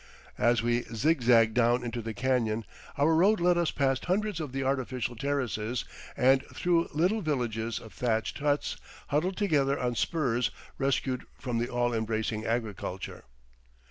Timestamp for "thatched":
7.93-8.39